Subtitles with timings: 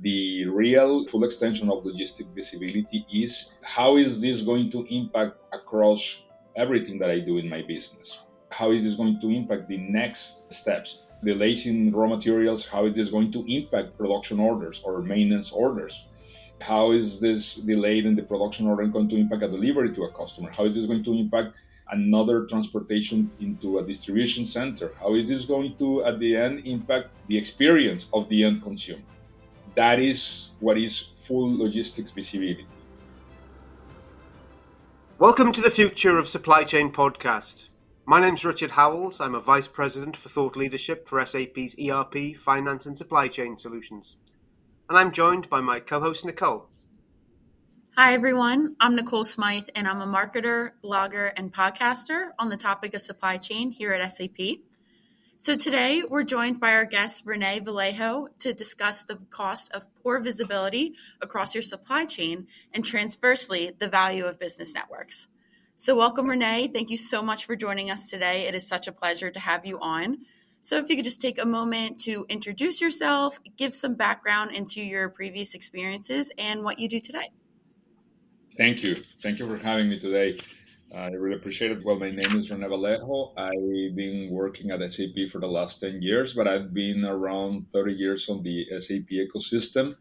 [0.00, 6.22] The real full extension of logistic visibility is how is this going to impact across
[6.54, 8.16] everything that I do in my business?
[8.52, 11.02] How is this going to impact the next steps?
[11.24, 16.06] Delays in raw materials, how is this going to impact production orders or maintenance orders?
[16.60, 20.12] How is this delay in the production order going to impact a delivery to a
[20.12, 20.52] customer?
[20.56, 21.56] How is this going to impact
[21.90, 24.92] another transportation into a distribution center?
[25.00, 29.02] How is this going to, at the end, impact the experience of the end consumer?
[29.78, 32.66] That is what is full logistics visibility.
[35.20, 37.68] Welcome to the Future of Supply Chain podcast.
[38.04, 39.20] My name is Richard Howells.
[39.20, 44.16] I'm a Vice President for Thought Leadership for SAP's ERP, Finance and Supply Chain Solutions.
[44.88, 46.68] And I'm joined by my co host, Nicole.
[47.96, 48.74] Hi, everyone.
[48.80, 53.36] I'm Nicole Smythe, and I'm a marketer, blogger, and podcaster on the topic of supply
[53.36, 54.58] chain here at SAP.
[55.40, 60.18] So today we're joined by our guest Rene Vallejo to discuss the cost of poor
[60.18, 65.28] visibility across your supply chain and transversely the value of business networks.
[65.76, 66.66] So welcome Rene.
[66.74, 68.48] Thank you so much for joining us today.
[68.48, 70.26] It is such a pleasure to have you on.
[70.60, 74.82] So if you could just take a moment to introduce yourself, give some background into
[74.82, 77.30] your previous experiences and what you do today.
[78.56, 79.04] Thank you.
[79.22, 80.40] Thank you for having me today.
[80.94, 81.84] I really appreciate it.
[81.84, 83.32] Well, my name is Rene Vallejo.
[83.36, 87.92] I've been working at SAP for the last 10 years, but I've been around 30
[87.92, 89.96] years on the SAP ecosystem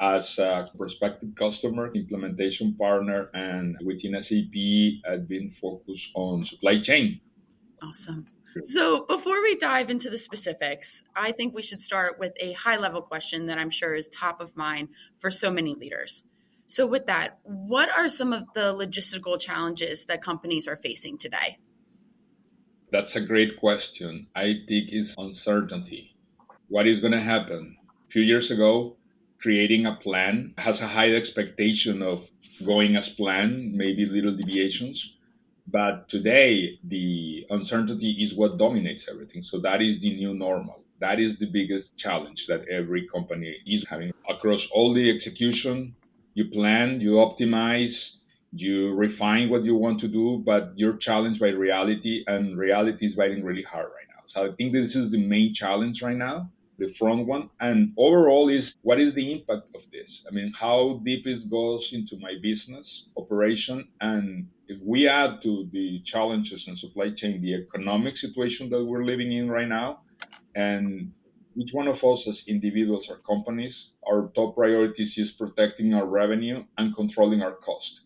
[0.00, 7.20] as a prospective customer, implementation partner, and within SAP, I've been focused on supply chain.
[7.80, 8.24] Awesome.
[8.62, 12.76] So, before we dive into the specifics, I think we should start with a high
[12.76, 16.22] level question that I'm sure is top of mind for so many leaders.
[16.66, 21.58] So, with that, what are some of the logistical challenges that companies are facing today?
[22.90, 24.28] That's a great question.
[24.34, 26.16] I think is uncertainty.
[26.68, 27.76] What is going to happen?
[28.06, 28.96] A few years ago,
[29.38, 32.28] creating a plan has a high expectation of
[32.64, 35.16] going as planned, maybe little deviations.
[35.66, 39.42] But today, the uncertainty is what dominates everything.
[39.42, 40.84] So that is the new normal.
[41.00, 45.94] That is the biggest challenge that every company is having across all the execution,
[46.34, 48.16] you plan, you optimize,
[48.52, 53.14] you refine what you want to do, but you're challenged by reality, and reality is
[53.14, 54.22] biting really hard right now.
[54.26, 57.50] So I think this is the main challenge right now, the front one.
[57.60, 60.24] And overall is what is the impact of this?
[60.28, 63.88] I mean, how deep it goes into my business operation.
[64.00, 69.04] And if we add to the challenges in supply chain, the economic situation that we're
[69.04, 70.00] living in right now,
[70.54, 71.12] and
[71.56, 76.64] each one of us as individuals or companies, our top priorities is protecting our revenue
[76.76, 78.02] and controlling our cost.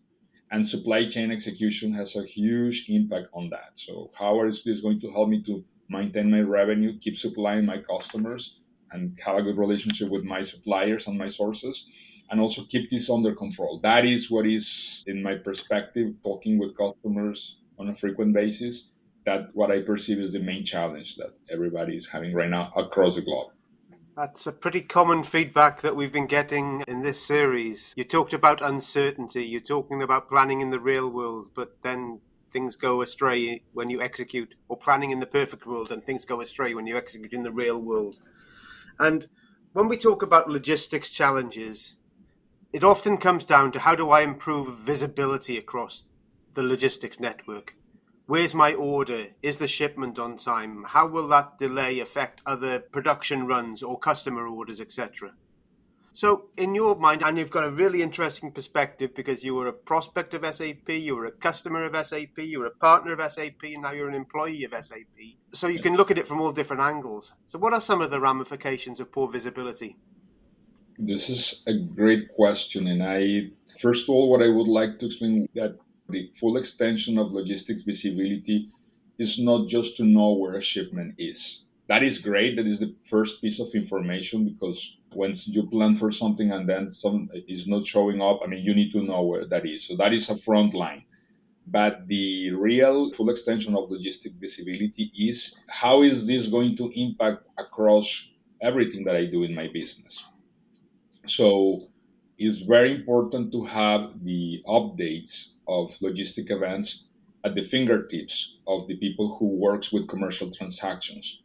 [0.50, 3.78] And supply chain execution has a huge impact on that.
[3.78, 7.78] So how is this going to help me to maintain my revenue, keep supplying my
[7.78, 8.60] customers,
[8.90, 11.86] and have a good relationship with my suppliers and my sources,
[12.30, 13.80] and also keep this under control?
[13.80, 18.92] That is what is, in my perspective, talking with customers on a frequent basis
[19.28, 23.16] that what I perceive is the main challenge that everybody is having right now across
[23.16, 23.50] the globe.
[24.16, 27.92] That's a pretty common feedback that we've been getting in this series.
[27.94, 32.20] You talked about uncertainty, you're talking about planning in the real world, but then
[32.54, 36.40] things go astray when you execute, or planning in the perfect world and things go
[36.40, 38.20] astray when you execute in the real world.
[38.98, 39.28] And
[39.74, 41.96] when we talk about logistics challenges,
[42.72, 46.04] it often comes down to how do I improve visibility across
[46.54, 47.74] the logistics network?
[48.28, 49.28] Where's my order?
[49.42, 50.84] Is the shipment on time?
[50.86, 55.32] How will that delay affect other production runs or customer orders, etc.?
[56.12, 59.72] So, in your mind, and you've got a really interesting perspective because you were a
[59.72, 63.62] prospect of SAP, you were a customer of SAP, you were a partner of SAP,
[63.62, 65.38] and now you're an employee of SAP.
[65.54, 67.32] So, you can look at it from all different angles.
[67.46, 69.96] So, what are some of the ramifications of poor visibility?
[70.98, 72.88] This is a great question.
[72.88, 77.18] And I, first of all, what I would like to explain that the full extension
[77.18, 78.68] of logistics visibility
[79.18, 81.64] is not just to know where a shipment is.
[81.88, 82.56] That is great.
[82.56, 86.92] That is the first piece of information because once you plan for something and then
[86.92, 89.86] some is not showing up, I mean, you need to know where that is.
[89.86, 91.04] So that is a front line.
[91.66, 97.44] But the real full extension of logistic visibility is how is this going to impact
[97.58, 98.28] across
[98.60, 100.24] everything that I do in my business?
[101.26, 101.88] So
[102.38, 107.08] it's very important to have the updates of logistic events
[107.44, 111.42] at the fingertips of the people who works with commercial transactions,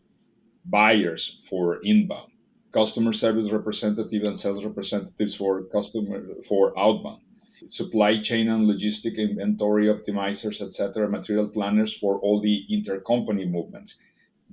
[0.65, 2.31] buyers for inbound,
[2.71, 7.21] customer service representative and sales representatives for customer for outbound,
[7.69, 13.95] supply chain and logistic inventory optimizers, etc., material planners for all the intercompany movements.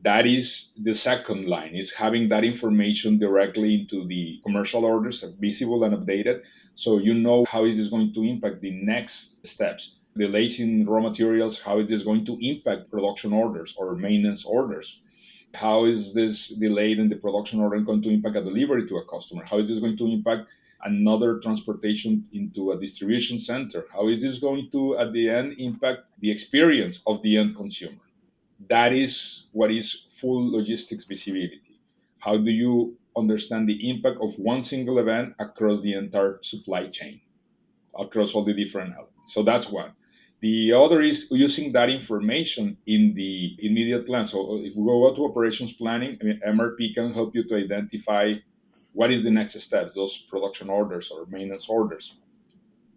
[0.02, 5.84] That is the second line, is having that information directly into the commercial orders, visible
[5.84, 6.40] and updated,
[6.72, 9.98] so you know how is this going to impact the next steps.
[10.16, 15.02] Delays in raw materials, how is going to impact production orders or maintenance orders.
[15.52, 19.04] How is this delayed in the production order going to impact a delivery to a
[19.04, 19.44] customer?
[19.44, 20.48] How is this going to impact
[20.82, 23.84] another transportation into a distribution center?
[23.92, 28.00] How is this going to, at the end, impact the experience of the end consumer?
[28.68, 31.80] That is what is full logistics visibility.
[32.18, 37.20] How do you understand the impact of one single event across the entire supply chain,
[37.98, 39.32] across all the different elements?
[39.32, 39.92] So that's one.
[40.40, 44.26] The other is using that information in the immediate plan.
[44.26, 48.34] So if we go to operations planning, I mean, MRP can help you to identify
[48.92, 52.16] what is the next steps, those production orders or maintenance orders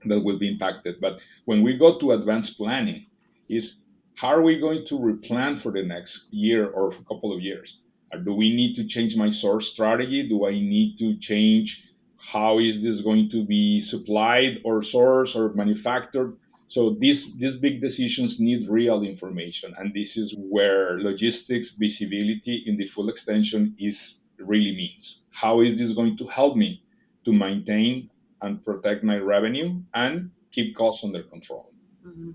[0.06, 1.00] that will be impacted.
[1.01, 3.07] But when we go to advanced planning,
[3.50, 3.82] is
[4.15, 7.81] how are we going to replan for the next year or a couple of years?
[8.13, 10.27] Uh, do we need to change my source strategy?
[10.27, 15.54] Do I need to change how is this going to be supplied or sourced or
[15.54, 16.38] manufactured?
[16.68, 22.77] So these these big decisions need real information, and this is where logistics visibility in
[22.77, 25.24] the full extension is really means.
[25.31, 26.83] How is this going to help me
[27.25, 28.09] to maintain
[28.42, 31.71] and protect my revenue and keep costs under control?
[32.06, 32.31] Mm-hmm.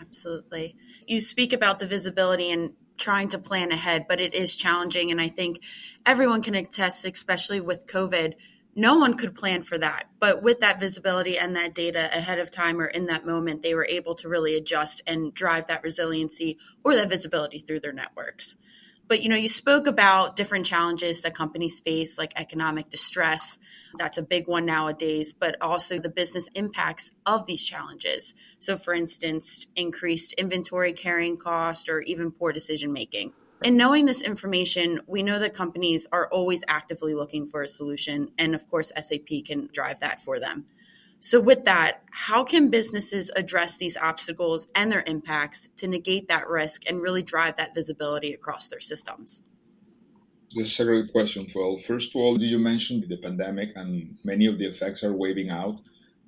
[0.00, 0.76] Absolutely.
[1.06, 5.10] You speak about the visibility and trying to plan ahead, but it is challenging.
[5.10, 5.60] And I think
[6.04, 8.34] everyone can attest, especially with COVID,
[8.74, 10.10] no one could plan for that.
[10.20, 13.74] But with that visibility and that data ahead of time or in that moment, they
[13.74, 18.56] were able to really adjust and drive that resiliency or that visibility through their networks.
[19.08, 23.58] But you know, you spoke about different challenges that companies face, like economic distress.
[23.98, 28.34] That's a big one nowadays, but also the business impacts of these challenges.
[28.58, 33.32] So, for instance, increased inventory carrying cost or even poor decision making.
[33.64, 38.32] And knowing this information, we know that companies are always actively looking for a solution.
[38.38, 40.66] And of course, SAP can drive that for them.
[41.20, 46.48] So, with that, how can businesses address these obstacles and their impacts to negate that
[46.48, 49.42] risk and really drive that visibility across their systems?
[50.54, 51.46] This is a great question.
[51.54, 55.50] Well, first of all, you mentioned the pandemic and many of the effects are waving
[55.50, 55.80] out,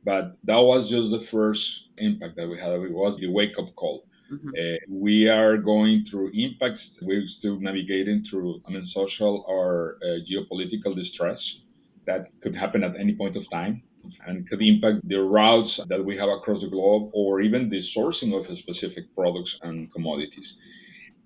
[0.04, 2.72] but that was just the first impact that we had.
[2.72, 4.04] It was the wake up call.
[4.32, 4.48] Mm-hmm.
[4.48, 6.98] Uh, we are going through impacts.
[7.00, 11.60] We're still navigating through, I mean, social or uh, geopolitical distress
[12.04, 13.82] that could happen at any point of time
[14.26, 18.38] and could impact the routes that we have across the globe or even the sourcing
[18.38, 20.58] of specific products and commodities.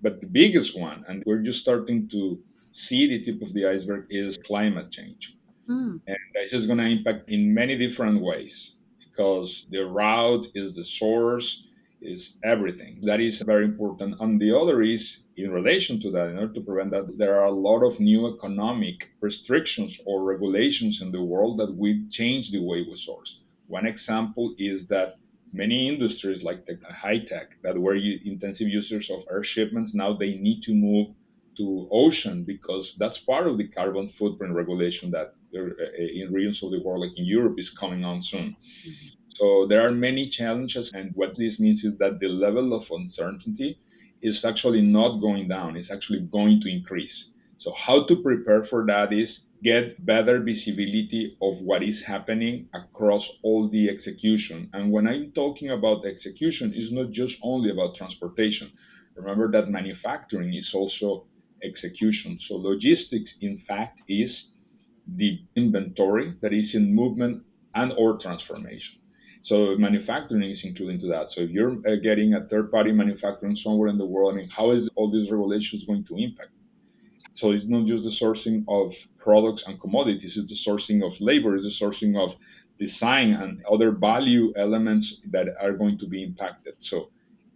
[0.01, 2.39] But the biggest one, and we're just starting to
[2.71, 5.35] see the tip of the iceberg, is climate change.
[5.69, 6.01] Mm.
[6.07, 10.83] And this is going to impact in many different ways because the route is the
[10.83, 11.67] source,
[12.03, 12.99] is everything.
[13.01, 14.19] That is very important.
[14.19, 17.47] And the other is in relation to that, in order to prevent that, there are
[17.47, 22.61] a lot of new economic restrictions or regulations in the world that will change the
[22.61, 23.41] way we source.
[23.67, 25.17] One example is that
[25.51, 30.33] many industries like the high tech that were intensive users of air shipments now they
[30.33, 31.09] need to move
[31.55, 35.61] to ocean because that's part of the carbon footprint regulation that uh,
[35.97, 38.55] in regions of the world like in Europe is coming on soon.
[38.55, 39.22] Mm-hmm.
[39.35, 43.79] So there are many challenges and what this means is that the level of uncertainty
[44.21, 47.29] is actually not going down, it's actually going to increase.
[47.57, 53.29] So, how to prepare for that is get better visibility of what is happening across
[53.41, 54.69] all the execution.
[54.73, 58.71] And when I'm talking about execution, it's not just only about transportation.
[59.15, 61.27] Remember that manufacturing is also
[61.63, 62.39] execution.
[62.39, 64.51] So, logistics, in fact, is
[65.07, 67.43] the inventory that is in movement
[67.75, 69.02] and or transformation.
[69.43, 71.29] So manufacturing is included into that.
[71.29, 74.47] So if you're uh, getting a third party manufacturing somewhere in the world, I mean,
[74.47, 76.51] how is all these regulations going to impact?
[77.33, 81.55] So it's not just the sourcing of products and commodities, it's the sourcing of labor,
[81.55, 82.37] it's the sourcing of
[82.79, 86.75] design and other value elements that are going to be impacted.
[86.77, 87.09] So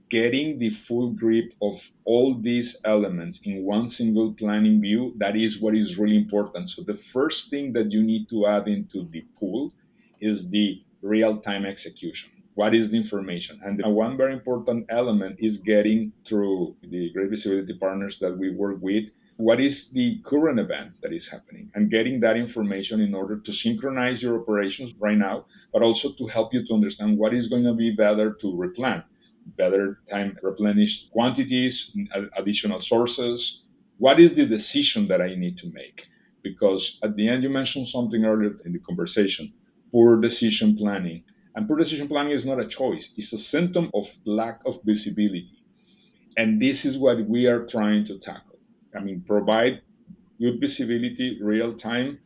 [0.09, 5.61] getting the full grip of all these elements in one single planning view, that is
[5.61, 6.67] what is really important.
[6.67, 9.71] So the first thing that you need to add into the pool
[10.19, 12.31] is the real time execution.
[12.55, 13.59] What is the information?
[13.63, 18.77] And one very important element is getting through the great visibility partners that we work
[18.81, 23.37] with what is the current event that is happening and getting that information in order
[23.37, 27.47] to synchronize your operations right now, but also to help you to understand what is
[27.47, 29.03] going to be better to replan,
[29.55, 31.95] better time replenish quantities,
[32.35, 33.63] additional sources.
[33.99, 36.07] What is the decision that I need to make?
[36.41, 39.53] Because at the end, you mentioned something earlier in the conversation
[39.91, 41.23] poor decision planning.
[41.55, 45.63] And poor decision planning is not a choice, it's a symptom of lack of visibility.
[46.37, 48.59] And this is what we are trying to tackle.
[48.95, 49.81] I mean, provide
[50.39, 52.19] good visibility, real time,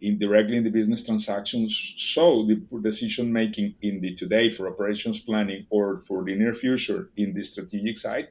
[0.00, 5.66] indirectly in the business transactions, so the decision making in the today for operations planning
[5.70, 8.28] or for the near future in the strategic side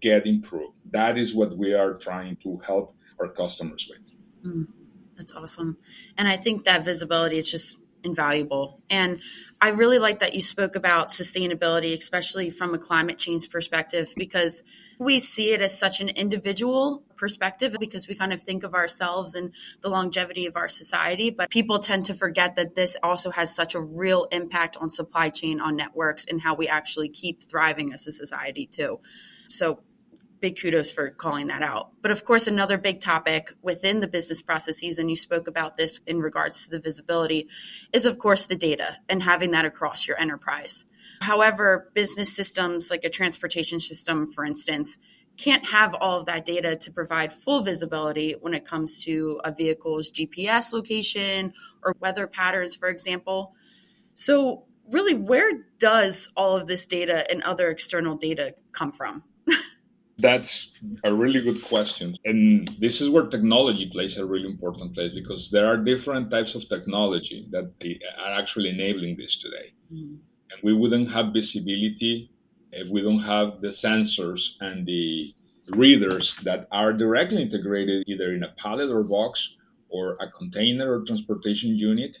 [0.00, 0.74] get improved.
[0.90, 4.04] That is what we are trying to help our customers with.
[4.44, 4.66] Mm,
[5.16, 5.76] that's awesome.
[6.18, 8.80] And I think that visibility is just invaluable.
[8.90, 9.20] And
[9.60, 14.62] I really like that you spoke about sustainability, especially from a climate change perspective, because
[14.98, 19.34] we see it as such an individual perspective because we kind of think of ourselves
[19.34, 21.30] and the longevity of our society.
[21.30, 25.30] But people tend to forget that this also has such a real impact on supply
[25.30, 29.00] chain, on networks, and how we actually keep thriving as a society, too.
[29.48, 29.80] So
[30.44, 31.88] big kudos for calling that out.
[32.02, 36.00] But of course, another big topic within the business processes, and you spoke about this
[36.06, 37.48] in regards to the visibility,
[37.94, 40.84] is of course the data and having that across your enterprise.
[41.22, 44.98] However, business systems like a transportation system, for instance,
[45.38, 49.50] can't have all of that data to provide full visibility when it comes to a
[49.50, 53.54] vehicle's GPS location or weather patterns, for example.
[54.12, 59.24] So, really, where does all of this data and other external data come from?
[60.18, 60.70] That's
[61.02, 62.14] a really good question.
[62.24, 66.54] And this is where technology plays a really important place because there are different types
[66.54, 67.72] of technology that
[68.18, 69.72] are actually enabling this today.
[69.92, 70.14] Mm-hmm.
[70.50, 72.30] And we wouldn't have visibility
[72.70, 75.34] if we don't have the sensors and the
[75.70, 79.56] readers that are directly integrated either in a pallet or box
[79.88, 82.18] or a container or transportation unit.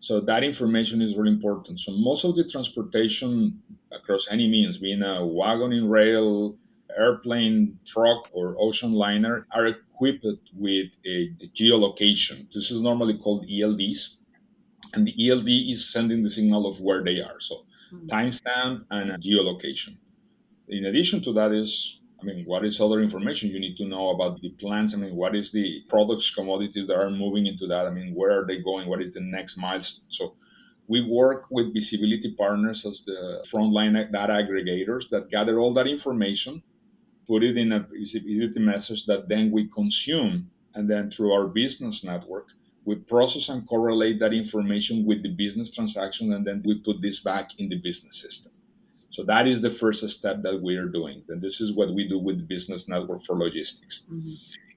[0.00, 1.80] So that information is really important.
[1.80, 6.56] So most of the transportation across any means, being a wagon in rail,
[6.96, 12.52] airplane, truck, or ocean liner are equipped with a geolocation.
[12.52, 14.16] This is normally called ELDs.
[14.94, 17.40] And the ELD is sending the signal of where they are.
[17.40, 18.06] So mm-hmm.
[18.06, 19.96] timestamp and geolocation.
[20.68, 24.10] In addition to that is, I mean, what is other information you need to know
[24.10, 24.94] about the plants?
[24.94, 27.86] I mean, what is the products, commodities that are moving into that?
[27.86, 28.88] I mean, where are they going?
[28.88, 30.06] What is the next milestone?
[30.08, 30.34] So
[30.88, 36.62] we work with visibility partners as the frontline data aggregators that gather all that information
[37.28, 40.50] put it in a visibility message that then we consume.
[40.74, 42.48] And then through our business network,
[42.84, 46.32] we process and correlate that information with the business transaction.
[46.32, 48.52] And then we put this back in the business system.
[49.10, 51.22] So that is the first step that we are doing.
[51.28, 54.02] And this is what we do with the business network for logistics.
[54.10, 54.32] Mm-hmm.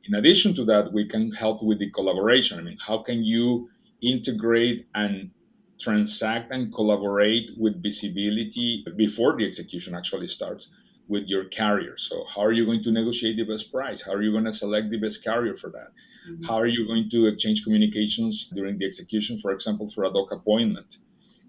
[0.05, 2.59] In addition to that, we can help with the collaboration.
[2.59, 3.69] I mean, how can you
[4.01, 5.31] integrate and
[5.79, 10.69] transact and collaborate with visibility before the execution actually starts?
[11.07, 11.97] With your carrier.
[11.97, 14.01] So how are you going to negotiate the best price?
[14.01, 15.91] How are you going to select the best carrier for that?
[16.29, 16.45] Mm-hmm.
[16.45, 20.31] How are you going to exchange communications during the execution, for example, for a dock
[20.31, 20.97] appointment?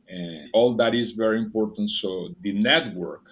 [0.09, 1.91] And all that is very important.
[1.91, 3.25] So the network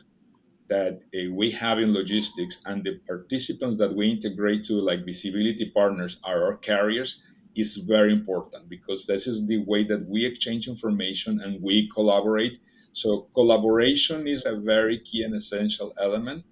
[0.68, 5.70] that uh, we have in logistics and the participants that we integrate to, like visibility
[5.74, 7.22] partners, are our carriers,
[7.56, 12.60] is very important because this is the way that we exchange information and we collaborate
[12.92, 16.44] so collaboration is a very key and essential element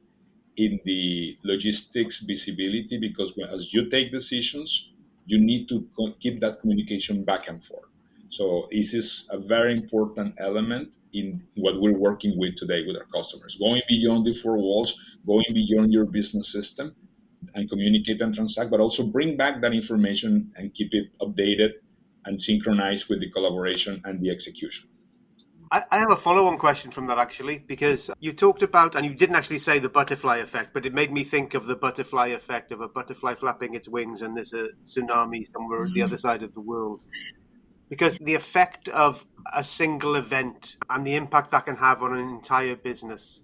[0.57, 4.93] in the logistics visibility because when, as you take decisions,
[5.27, 7.89] you need to co- keep that communication back and forth.
[8.31, 13.07] So this is a very important element in what we're working with today with our
[13.15, 16.95] customers, going beyond the four walls, going beyond your business system
[17.55, 21.73] and communicate and transact, but also bring back that information and keep it updated
[22.25, 24.89] and synchronized with the collaboration and the execution.
[25.71, 29.15] I, I have a follow-on question from that actually, because you talked about, and you
[29.15, 32.73] didn't actually say the butterfly effect, but it made me think of the butterfly effect
[32.73, 36.43] of a butterfly flapping its wings, and there's a tsunami somewhere on the other side
[36.43, 37.05] of the world.
[37.89, 42.29] Because the effect of a single event and the impact that can have on an
[42.29, 43.43] entire business,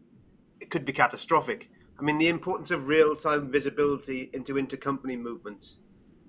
[0.60, 1.70] it could be catastrophic.
[1.98, 5.78] I mean, the importance of real-time visibility into intercompany movements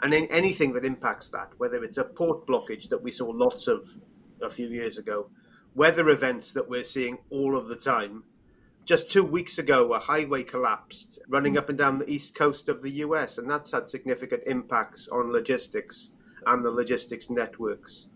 [0.02, 3.68] and in anything that impacts that, whether it's a port blockage that we saw lots
[3.68, 3.88] of
[4.42, 5.30] a few years ago,
[5.76, 8.24] weather events that we're seeing all of the time.
[8.86, 12.82] Just two weeks ago, a highway collapsed running up and down the east coast of
[12.82, 16.12] the US, and that's had significant impacts on logistics
[16.46, 18.08] and the logistics networks.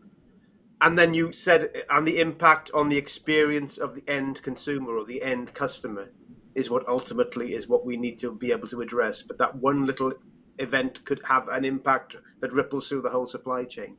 [0.79, 5.03] And then you said, and the impact on the experience of the end consumer or
[5.03, 6.11] the end customer
[6.55, 9.21] is what ultimately is what we need to be able to address.
[9.21, 10.13] But that one little
[10.57, 13.97] event could have an impact that ripples through the whole supply chain.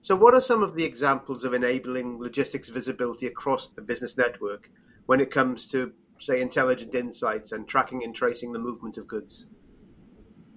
[0.00, 4.70] So, what are some of the examples of enabling logistics visibility across the business network
[5.06, 9.46] when it comes to, say, intelligent insights and tracking and tracing the movement of goods?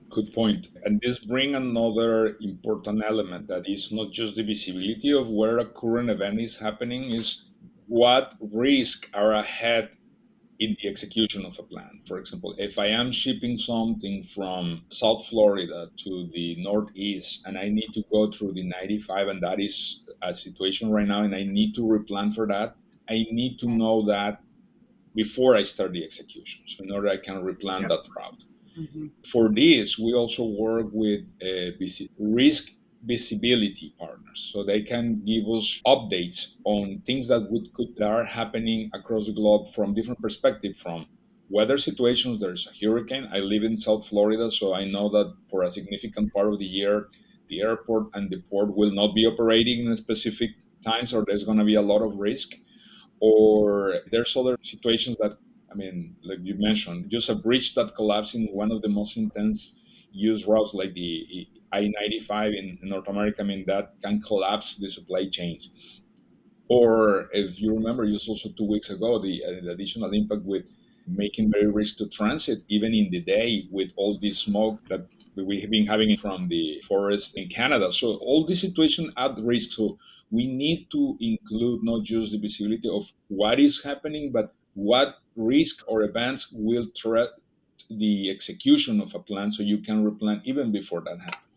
[0.10, 0.70] Good point.
[0.84, 5.66] And this brings another important element that is not just the visibility of where a
[5.66, 7.50] current event is happening, is
[7.88, 9.90] what risks are ahead
[10.62, 12.01] in the execution of a plan.
[12.06, 17.70] For example, if I am shipping something from South Florida to the Northeast and I
[17.70, 21.44] need to go through the 95, and that is a situation right now, and I
[21.44, 22.75] need to replan for that,
[23.10, 24.44] I need to know that
[25.15, 26.62] before I start the execution.
[26.68, 27.89] So in order I can replan yep.
[27.89, 28.44] that route.
[28.77, 29.08] Mm-hmm.
[29.32, 31.72] For this, we also work with uh,
[32.20, 32.72] risk
[33.03, 38.25] visibility partners, so they can give us updates on things that would could, that are
[38.25, 40.79] happening across the globe from different perspectives.
[40.79, 41.08] From
[41.50, 43.27] weather situations, there's a hurricane.
[43.31, 46.65] I live in South Florida, so I know that for a significant part of the
[46.65, 47.10] year,
[47.50, 50.51] the airport and the port will not be operating in specific
[50.86, 52.55] times, or there's going to be a lot of risk.
[53.20, 55.38] Or there's other situations that
[55.72, 59.15] I mean, like you mentioned, just a bridge that collapsed in one of the most
[59.15, 59.74] intense
[60.12, 63.42] used routes, like the I-95 in North America.
[63.42, 65.72] I mean, that can collapse the supply chains.
[66.70, 70.66] Or if you remember, just also two weeks ago, the, uh, the additional impact with
[71.08, 75.60] making very risk to transit, even in the day, with all this smoke that we
[75.62, 77.92] have been having from the forest in Canada.
[77.92, 79.72] So all these situations add risk.
[79.74, 79.98] So
[80.30, 85.84] we need to include not just the visibility of what is happening, but what risk
[85.88, 87.30] or events will threat
[87.90, 91.50] the execution of a plan so you can replan even before that happens.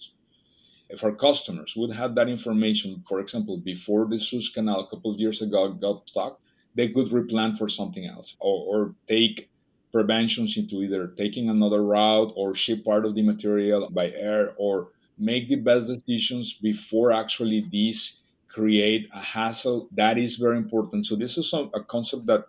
[0.94, 5.10] If our customers would have that information, for example, before the Suez Canal a couple
[5.10, 6.40] of years ago got stuck,
[6.76, 9.50] they could replan for something else or, or take
[9.90, 14.92] preventions into either taking another route or ship part of the material by air or
[15.18, 19.88] make the best decisions before actually these create a hassle.
[19.92, 21.06] That is very important.
[21.06, 22.44] So this is a, a concept that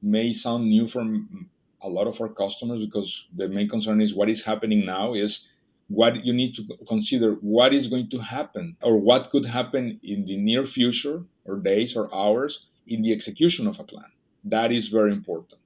[0.00, 1.50] may sound new from
[1.82, 5.48] a lot of our customers because the main concern is what is happening now is
[5.88, 10.26] what you need to consider what is going to happen or what could happen in
[10.26, 14.10] the near future or days or hours in the execution of a plan.
[14.44, 15.60] That is very important.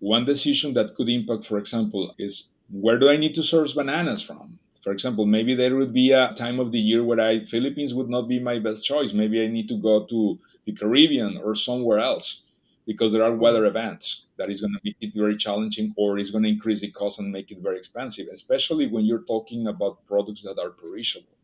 [0.00, 4.22] One decision that could impact, for example, is where do I need to source bananas
[4.22, 4.58] from?
[4.80, 8.08] For example, maybe there would be a time of the year where I Philippines would
[8.08, 9.12] not be my best choice.
[9.12, 12.42] Maybe I need to go to the Caribbean or somewhere else
[12.86, 16.30] because there are weather events that is going to make it very challenging or is
[16.30, 20.04] going to increase the cost and make it very expensive, especially when you're talking about
[20.06, 21.36] products that are perishable.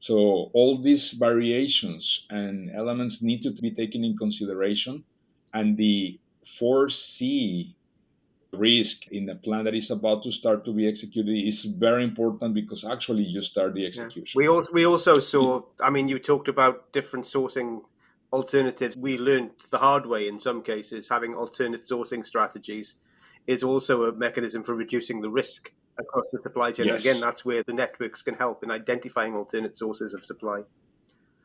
[0.00, 5.04] So all these variations and elements need to be taken in consideration,
[5.52, 7.76] and the foresee
[8.52, 12.54] risk in the plan that is about to start to be executed is very important
[12.54, 14.40] because actually you start the execution.
[14.40, 14.46] Yeah.
[14.46, 15.62] We also we also saw.
[15.80, 17.82] I mean, you talked about different sourcing
[18.32, 18.96] alternatives.
[18.96, 21.08] We learned the hard way in some cases.
[21.08, 22.96] Having alternate sourcing strategies
[23.46, 26.86] is also a mechanism for reducing the risk across the supply chain.
[26.86, 27.00] Yes.
[27.00, 30.62] Again, that's where the networks can help in identifying alternate sources of supply.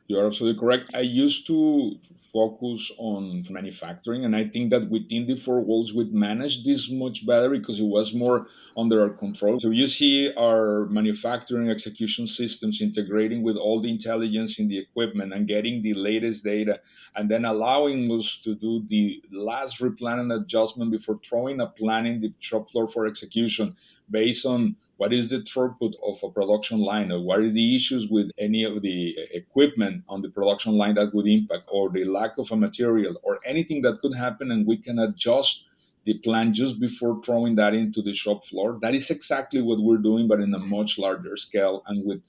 [0.08, 0.94] You are absolutely correct.
[0.94, 1.98] I used to
[2.32, 7.26] focus on manufacturing, and I think that within the four walls, we'd manage this much
[7.26, 9.58] better because it was more under our control.
[9.58, 15.32] So you see our manufacturing execution systems integrating with all the intelligence in the equipment
[15.32, 16.80] and getting the latest data,
[17.16, 22.06] and then allowing us to do the last replan and adjustment before throwing a plan
[22.06, 23.76] in the shop floor for execution
[24.08, 28.08] based on what is the throughput of a production line or what are the issues
[28.08, 32.38] with any of the equipment on the production line that would impact or the lack
[32.38, 35.66] of a material or anything that could happen and we can adjust
[36.04, 38.78] the plan just before throwing that into the shop floor.
[38.80, 42.22] That is exactly what we're doing but in a much larger scale and with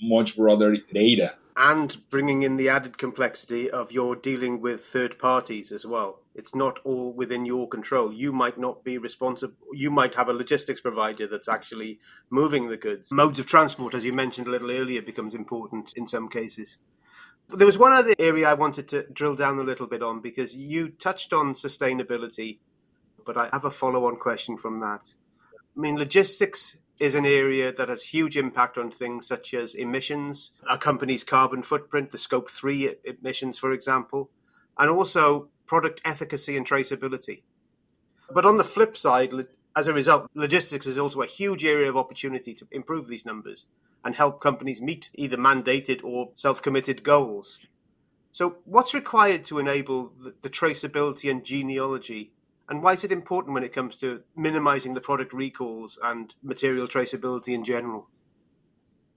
[0.00, 5.72] much broader data and bringing in the added complexity of you're dealing with third parties
[5.72, 6.20] as well.
[6.34, 8.12] It's not all within your control.
[8.12, 9.54] You might not be responsible.
[9.72, 13.10] You might have a logistics provider that's actually moving the goods.
[13.10, 16.76] Modes of transport, as you mentioned a little earlier, becomes important in some cases.
[17.48, 20.54] There was one other area I wanted to drill down a little bit on because
[20.54, 22.58] you touched on sustainability,
[23.24, 25.14] but I have a follow on question from that.
[25.74, 30.52] I mean, logistics is an area that has huge impact on things such as emissions,
[30.68, 34.30] a company's carbon footprint, the scope 3 emissions, for example,
[34.78, 37.42] and also product efficacy and traceability.
[38.32, 39.32] But on the flip side,
[39.74, 43.66] as a result, logistics is also a huge area of opportunity to improve these numbers
[44.04, 47.58] and help companies meet either mandated or self committed goals.
[48.32, 52.32] So, what's required to enable the, the traceability and genealogy
[52.68, 56.88] and why is it important when it comes to minimizing the product recalls and material
[56.88, 58.08] traceability in general?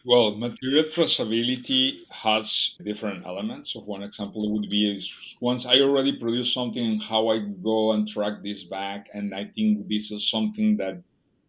[0.06, 3.74] Well, material traceability has different elements.
[3.74, 8.08] So one example would be is once I already produce something, how I go and
[8.08, 9.10] track this back.
[9.14, 11.02] And I think this is something that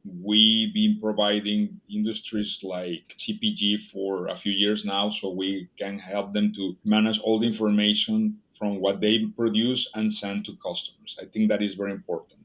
[0.04, 6.32] we've been providing industries like CPG for a few years now, so we can help
[6.32, 11.18] them to manage all the information from what they produce and send to customers.
[11.20, 12.40] I think that is very important.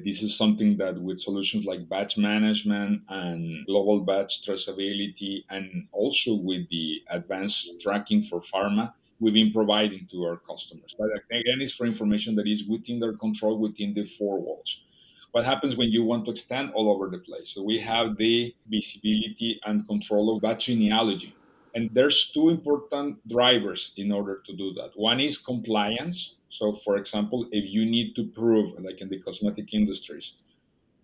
[0.00, 6.36] This is something that with solutions like batch management and global batch traceability, and also
[6.36, 10.94] with the advanced tracking for pharma, we've been providing to our customers.
[10.98, 14.84] But again, it's for information that is within their control, within the four walls.
[15.32, 17.50] What happens when you want to extend all over the place?
[17.50, 21.34] So we have the visibility and control of batch genealogy.
[21.74, 24.92] And there's two important drivers in order to do that.
[24.96, 26.34] One is compliance.
[26.50, 30.34] So, for example, if you need to prove, like in the cosmetic industries,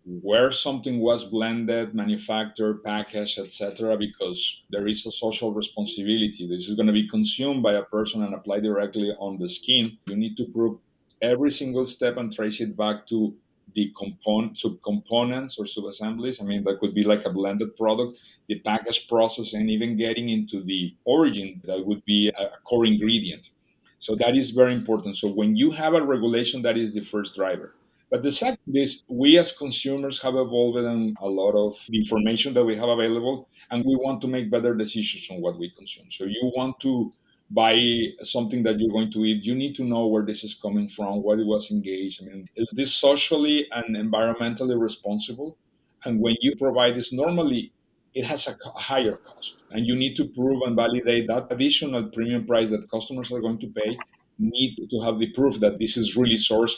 [0.05, 6.47] where something was blended, manufactured, packaged, etc., because there is a social responsibility.
[6.47, 9.97] This is going to be consumed by a person and applied directly on the skin.
[10.07, 10.79] You need to prove
[11.23, 13.35] every single step and trace it back to
[13.75, 16.41] the component subcomponents or subassemblies.
[16.41, 20.29] I mean, that could be like a blended product, the package process, and even getting
[20.29, 23.51] into the origin that would be a core ingredient.
[23.99, 25.17] So that is very important.
[25.17, 27.75] So when you have a regulation, that is the first driver.
[28.11, 32.65] But the second is we as consumers have evolved and a lot of information that
[32.65, 36.11] we have available, and we want to make better decisions on what we consume.
[36.11, 37.13] So you want to
[37.55, 37.77] buy
[38.23, 41.23] something that you're going to eat, you need to know where this is coming from,
[41.23, 42.23] what it was engaged.
[42.23, 45.57] I mean, is this socially and environmentally responsible?
[46.05, 47.73] And when you provide this, normally
[48.15, 52.47] it has a higher cost, and you need to prove and validate that additional premium
[52.47, 53.97] price that customers are going to pay.
[54.39, 56.77] Need to have the proof that this is really sourced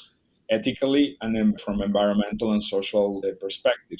[0.50, 3.98] ethically and from environmental and social uh, perspective.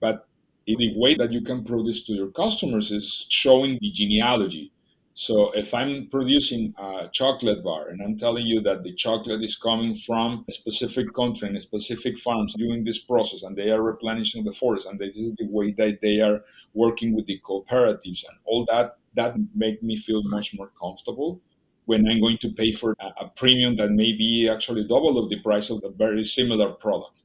[0.00, 0.26] But
[0.66, 4.72] the way that you can prove this to your customers is showing the genealogy.
[5.20, 9.56] So if I'm producing a chocolate bar and I'm telling you that the chocolate is
[9.56, 14.44] coming from a specific country and specific farms doing this process and they are replenishing
[14.44, 18.38] the forest and this is the way that they are working with the cooperatives and
[18.44, 21.40] all that, that make me feel much more comfortable
[21.86, 25.30] when I'm going to pay for a, a premium that may be actually double of
[25.30, 27.16] the price of a very similar product.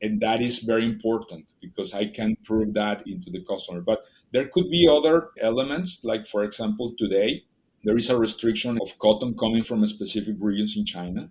[0.00, 3.80] And that is very important because I can prove that into the customer.
[3.80, 7.42] But there could be other elements, like for example, today
[7.84, 11.30] there is a restriction of cotton coming from a specific regions in China.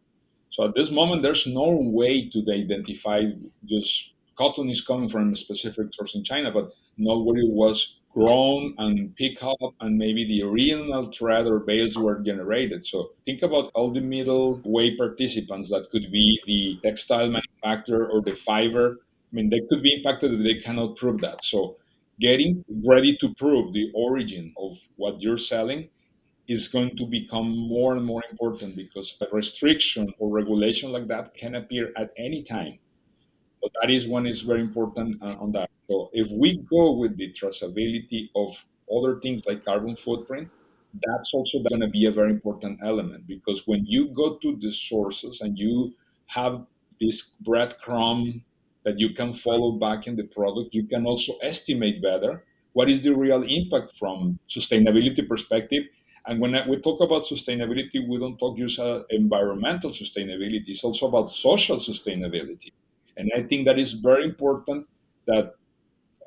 [0.50, 3.24] So at this moment, there's no way to identify
[3.66, 9.16] just cotton is coming from a specific source in China, but nobody was grown and
[9.16, 12.86] pick up and maybe the original thread or bales were generated.
[12.86, 18.22] So think about all the middle way participants that could be the textile manufacturer or
[18.22, 18.98] the fiber.
[19.32, 21.44] I mean, they could be impacted if they cannot prove that.
[21.44, 21.78] So
[22.20, 25.90] getting ready to prove the origin of what you're selling
[26.48, 31.36] is going to become more and more important because a restriction or regulation like that
[31.36, 32.80] can appear at any time.
[33.62, 35.67] So that is one is very important uh, on that.
[35.90, 40.50] So if we go with the traceability of other things like carbon footprint,
[40.94, 44.72] that's also going to be a very important element because when you go to the
[44.72, 45.94] sources and you
[46.28, 46.66] have
[47.00, 48.42] this breadcrumb
[48.84, 53.02] that you can follow back in the product, you can also estimate better what is
[53.02, 55.84] the real impact from sustainability perspective.
[56.28, 61.08] And when we talk about sustainability, we don't talk just uh, environmental sustainability; it's also
[61.08, 62.72] about social sustainability.
[63.16, 64.88] And I think that is very important
[65.26, 65.54] that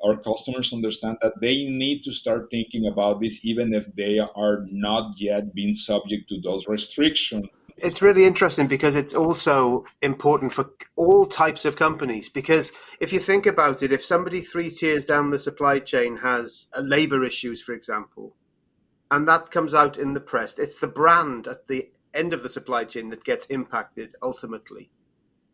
[0.05, 4.65] our customers understand that they need to start thinking about this even if they are
[4.69, 10.71] not yet being subject to those restrictions it's really interesting because it's also important for
[10.95, 12.29] all types of companies.
[12.29, 16.67] Because if you think about it, if somebody three tiers down the supply chain has
[16.79, 18.35] labor issues, for example,
[19.09, 22.49] and that comes out in the press, it's the brand at the end of the
[22.49, 24.91] supply chain that gets impacted ultimately.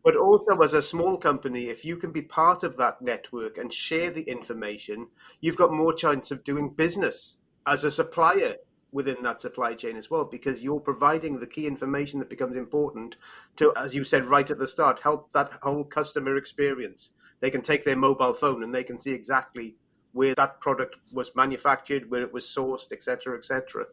[0.08, 3.70] But also, as a small company, if you can be part of that network and
[3.70, 5.08] share the information,
[5.42, 8.54] you've got more chance of doing business as a supplier
[8.90, 13.18] within that supply chain as well, because you're providing the key information that becomes important
[13.56, 17.10] to, as you said right at the start, help that whole customer experience.
[17.40, 19.76] They can take their mobile phone and they can see exactly
[20.12, 23.84] where that product was manufactured, where it was sourced, etc., etc.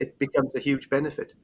[0.00, 1.34] It becomes a huge benefit.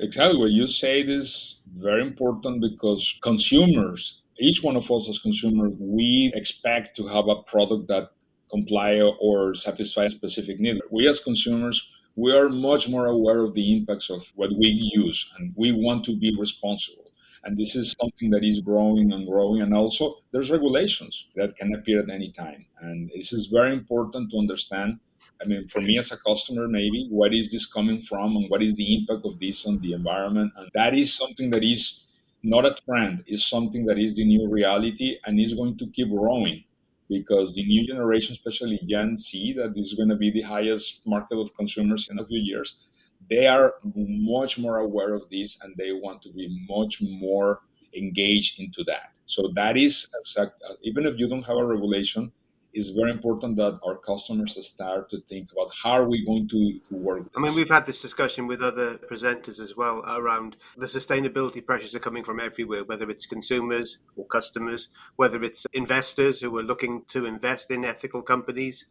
[0.00, 0.38] Exactly.
[0.38, 6.32] What you said is very important because consumers, each one of us as consumers, we
[6.34, 8.10] expect to have a product that
[8.50, 10.80] comply or satisfy a specific need.
[10.90, 15.30] We as consumers, we are much more aware of the impacts of what we use
[15.36, 17.12] and we want to be responsible.
[17.44, 19.62] And this is something that is growing and growing.
[19.62, 22.66] And also there's regulations that can appear at any time.
[22.80, 24.98] And this is very important to understand
[25.40, 28.62] I mean, for me as a customer, maybe what is this coming from and what
[28.62, 30.52] is the impact of this on the environment?
[30.56, 32.06] And that is something that is
[32.42, 36.08] not a trend, is something that is the new reality and is going to keep
[36.08, 36.64] growing
[37.08, 41.38] because the new generation, especially Gen Z, that is going to be the highest market
[41.38, 42.80] of consumers in a few years,
[43.30, 47.60] they are much more aware of this and they want to be much more
[47.94, 49.12] engaged into that.
[49.26, 50.08] So that is,
[50.82, 52.32] even if you don't have a regulation,
[52.72, 56.78] it's very important that our customers start to think about how are we going to,
[56.88, 57.22] to work.
[57.36, 61.94] I mean, we've had this discussion with other presenters as well around the sustainability pressures
[61.94, 67.04] are coming from everywhere, whether it's consumers or customers, whether it's investors who are looking
[67.08, 68.84] to invest in ethical companies,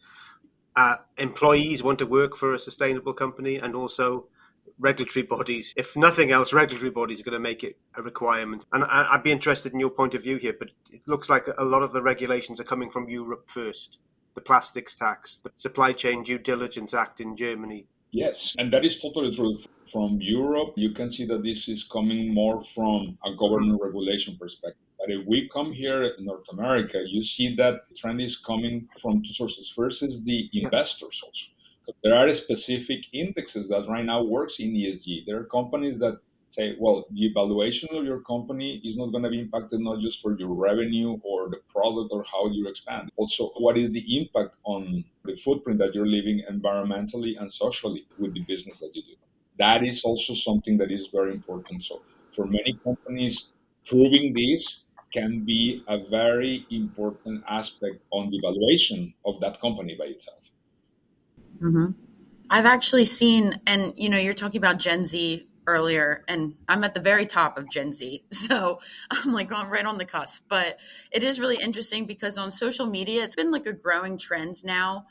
[0.75, 4.27] uh, employees want to work for a sustainable company, and also
[4.79, 5.73] regulatory bodies.
[5.75, 8.65] If nothing else, regulatory bodies are going to make it a requirement.
[8.71, 11.65] And I'd be interested in your point of view here, but it looks like a
[11.65, 13.97] lot of the regulations are coming from Europe first.
[14.35, 17.87] The plastics tax, the Supply Chain Due Diligence Act in Germany.
[18.11, 19.55] Yes, and that is totally true.
[19.91, 24.81] From Europe, you can see that this is coming more from a government regulation perspective.
[24.99, 28.87] But if we come here in North America, you see that the trend is coming
[29.01, 29.71] from two sources.
[29.75, 31.47] First is the investors also
[32.03, 35.25] there are specific indexes that right now works in ESG.
[35.25, 36.19] There are companies that
[36.49, 40.21] say, well, the valuation of your company is not going to be impacted not just
[40.21, 43.09] for your revenue or the product or how you expand.
[43.17, 48.33] Also, what is the impact on the footprint that you're leaving environmentally and socially with
[48.33, 49.15] the business that you do?
[49.57, 51.83] That is also something that is very important.
[51.83, 53.53] So, for many companies,
[53.85, 60.05] proving this can be a very important aspect on the valuation of that company by
[60.05, 60.46] itself.
[61.61, 61.91] Mm-hmm.
[62.49, 66.93] I've actually seen, and you know, you're talking about Gen Z earlier, and I'm at
[66.93, 68.23] the very top of Gen Z.
[68.31, 68.79] So
[69.11, 70.43] I'm like right on the cusp.
[70.47, 70.77] But
[71.11, 75.07] it is really interesting because on social media, it's been like a growing trend now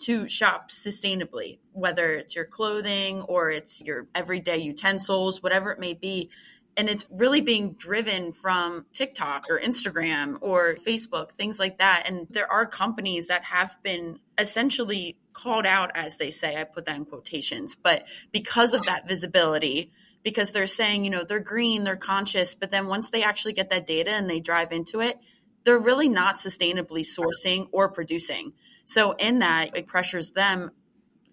[0.00, 5.92] to shop sustainably, whether it's your clothing or it's your everyday utensils, whatever it may
[5.92, 6.30] be
[6.76, 12.04] and it's really being driven from TikTok or Instagram or Facebook, things like that.
[12.08, 16.86] And there are companies that have been essentially called out, as they say, I put
[16.86, 21.84] that in quotations, but because of that visibility, because they're saying, you know, they're green,
[21.84, 25.18] they're conscious, but then once they actually get that data and they drive into it,
[25.64, 28.52] they're really not sustainably sourcing or producing.
[28.84, 30.70] So, in that, it pressures them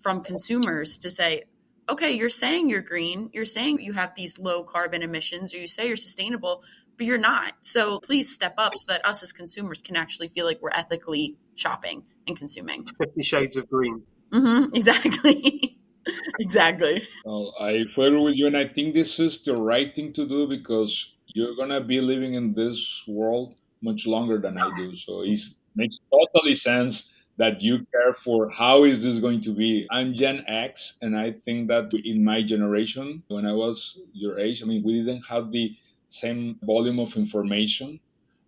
[0.01, 1.43] from consumers to say,
[1.89, 5.67] okay, you're saying you're green, you're saying you have these low carbon emissions, or you
[5.67, 6.63] say you're sustainable,
[6.97, 7.53] but you're not.
[7.61, 11.37] So please step up so that us as consumers can actually feel like we're ethically
[11.57, 12.85] shopping and consuming.
[12.85, 14.03] Fifty Shades of Green.
[14.31, 15.79] Mm-hmm, exactly.
[16.39, 17.07] exactly.
[17.25, 20.47] Well, I agree with you, and I think this is the right thing to do
[20.47, 24.95] because you're gonna be living in this world much longer than I do.
[24.95, 25.39] So it
[25.75, 30.43] makes totally sense that you care for how is this going to be i'm gen
[30.47, 34.83] x and i think that in my generation when i was your age i mean
[34.83, 35.75] we didn't have the
[36.09, 37.99] same volume of information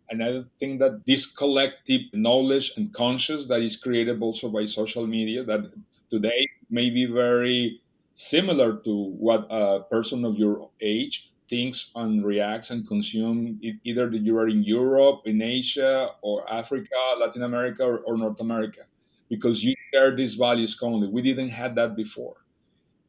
[0.09, 5.05] and i think that this collective knowledge and conscious that is created also by social
[5.07, 5.61] media that
[6.09, 7.81] today may be very
[8.13, 14.21] similar to what a person of your age thinks and reacts and consume either that
[14.21, 18.81] you are in Europe, in Asia, or Africa, Latin America, or, or, North America,
[19.29, 21.07] because you share these values commonly.
[21.07, 22.35] We didn't have that before,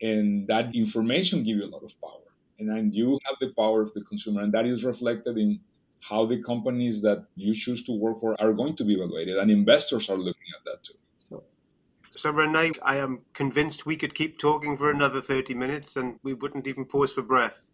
[0.00, 3.82] and that information gives you a lot of power, and then you have the power
[3.82, 5.60] of the consumer, and that is reflected in
[6.00, 9.50] how the companies that you choose to work for are going to be evaluated, and
[9.50, 10.94] investors are looking at that too.
[11.28, 11.42] So,
[12.10, 16.34] so Rene, I am convinced we could keep talking for another 30 minutes and we
[16.34, 17.68] wouldn't even pause for breath.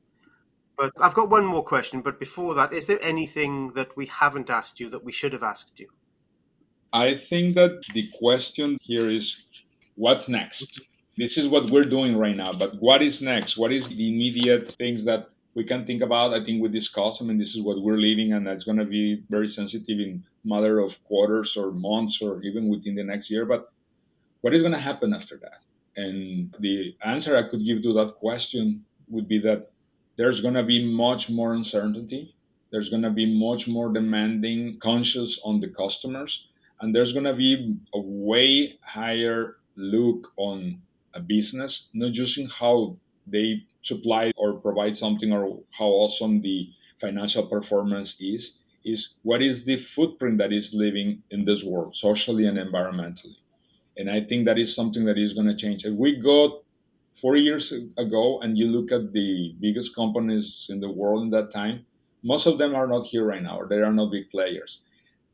[0.76, 2.02] But I've got one more question.
[2.02, 5.42] But before that, is there anything that we haven't asked you that we should have
[5.42, 5.88] asked you?
[6.92, 9.42] I think that the question here is
[9.94, 10.80] what's next?
[11.16, 13.56] This is what we're doing right now, but what is next?
[13.56, 16.35] What is the immediate things that we can think about?
[16.35, 17.23] I think we discussed.
[17.23, 20.23] I mean, this is what we're living, and that's going to be very sensitive in
[20.45, 23.47] matter of quarters or months or even within the next year.
[23.47, 23.73] But
[24.42, 25.61] what is going to happen after that?
[25.97, 29.71] And the answer I could give to that question would be that
[30.16, 32.35] there's going to be much more uncertainty.
[32.71, 36.49] There's going to be much more demanding conscious on the customers.
[36.83, 40.83] And there's going to be a way higher look on
[41.14, 46.68] a business, not just in how they supply or provide something or how awesome the
[47.00, 52.46] financial performance is, is what is the footprint that is living in this world, socially
[52.46, 53.36] and environmentally.
[53.96, 55.84] And I think that is something that is going to change.
[55.84, 56.62] If we go
[57.14, 61.52] four years ago and you look at the biggest companies in the world in that
[61.52, 61.86] time,
[62.22, 64.82] most of them are not here right now, or they are not big players.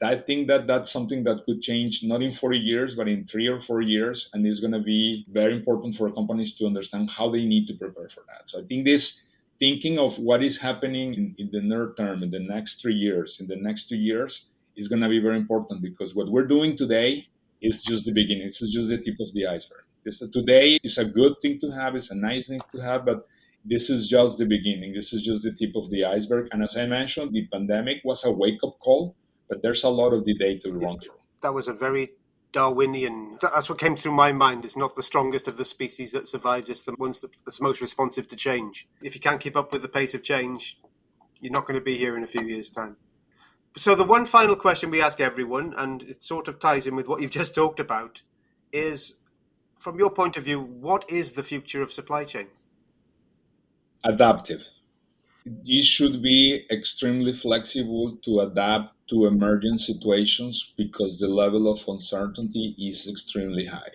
[0.03, 3.49] I think that that's something that could change not in 40 years, but in three
[3.49, 4.31] or four years.
[4.33, 7.75] And it's going to be very important for companies to understand how they need to
[7.75, 8.49] prepare for that.
[8.49, 9.21] So I think this
[9.59, 13.39] thinking of what is happening in, in the near term, in the next three years,
[13.41, 16.77] in the next two years, is going to be very important because what we're doing
[16.77, 17.29] today
[17.61, 18.47] is just the beginning.
[18.47, 19.85] It's just the tip of the iceberg.
[20.05, 21.95] This, today is a good thing to have.
[21.95, 23.29] It's a nice thing to have, but
[23.65, 24.95] this is just the beginning.
[24.95, 26.49] This is just the tip of the iceberg.
[26.51, 29.15] And as I mentioned, the pandemic was a wake up call,
[29.53, 31.19] but there's a lot of the day to run through.
[31.43, 32.13] That was a very
[32.55, 33.37] Darwinian.
[33.43, 34.65] That's what came through my mind.
[34.65, 36.71] It's not the strongest of the species that survives.
[36.71, 38.89] It's the ones that's most responsive to change.
[39.03, 40.81] If you can't keep up with the pace of change,
[41.39, 42.97] you're not going to be here in a few years' time.
[43.77, 47.07] So the one final question we ask everyone, and it sort of ties in with
[47.07, 48.23] what you've just talked about,
[48.73, 49.17] is
[49.77, 52.47] from your point of view, what is the future of supply chain?
[54.03, 54.63] Adaptive.
[55.63, 62.75] You should be extremely flexible to adapt to emergent situations because the level of uncertainty
[62.79, 63.95] is extremely high.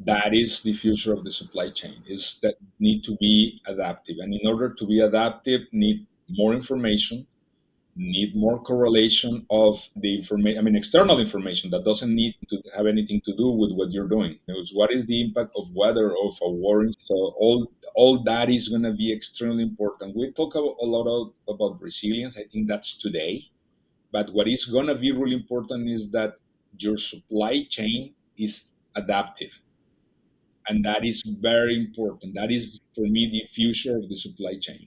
[0.00, 4.16] That is the future of the supply chain, is that need to be adaptive.
[4.18, 7.24] And in order to be adaptive, need more information,
[7.94, 12.86] need more correlation of the information, I mean, external information that doesn't need to have
[12.86, 14.40] anything to do with what you're doing.
[14.48, 16.84] It's what is the impact of weather, of a war?
[16.98, 20.16] So all, all that is going to be extremely important.
[20.16, 20.60] We talk a
[20.96, 22.36] lot of, about resilience.
[22.36, 23.44] I think that's today.
[24.12, 26.34] But what is going to be really important is that
[26.78, 28.64] your supply chain is
[28.96, 29.58] adaptive.
[30.68, 32.34] And that is very important.
[32.34, 34.86] That is, for me, the future of the supply chain.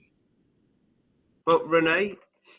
[1.46, 2.16] Well, Rene,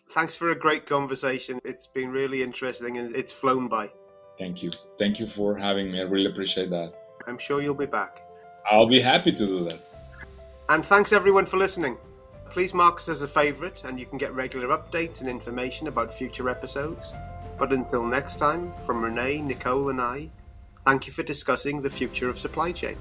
[0.09, 1.59] thanks for a great conversation.
[1.63, 3.91] It's been really interesting and it's flown by.
[4.37, 4.71] Thank you.
[4.99, 5.99] Thank you for having me.
[5.99, 6.93] I really appreciate that.
[7.25, 8.21] I'm sure you'll be back.
[8.69, 9.79] I'll be happy to do that.
[10.69, 11.97] And thanks everyone for listening.
[12.55, 16.13] Please mark us as a favourite and you can get regular updates and information about
[16.13, 17.11] future episodes.
[17.59, 20.29] But until next time, from Rene, Nicole, and I,
[20.85, 22.95] thank you for discussing the future of supply chain.